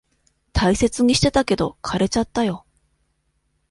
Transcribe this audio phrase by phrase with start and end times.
[0.51, 2.65] 大切にしてたけど、枯れちゃったよ。